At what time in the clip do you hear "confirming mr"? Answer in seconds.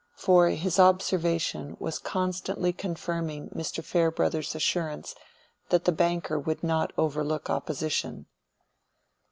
2.73-3.83